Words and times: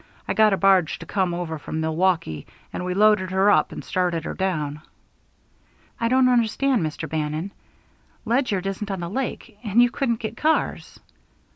"I 0.27 0.33
got 0.33 0.51
a 0.51 0.57
barge 0.57 0.97
to 0.97 1.05
come 1.05 1.31
over 1.31 1.59
from 1.59 1.79
Milwaukee, 1.79 2.47
and 2.73 2.83
we 2.83 2.95
loaded 2.95 3.29
her 3.29 3.51
up 3.51 3.71
and 3.71 3.83
started 3.83 4.23
her 4.25 4.33
down." 4.33 4.81
"I 5.99 6.07
don't 6.07 6.27
understand, 6.27 6.81
Mr. 6.81 7.07
Bannon. 7.07 7.51
Ledyard 8.25 8.65
isn't 8.65 8.89
on 8.89 9.01
the 9.01 9.09
lake 9.11 9.59
and 9.63 9.79
you 9.79 9.91
couldn't 9.91 10.15
get 10.19 10.35
cars." 10.35 10.99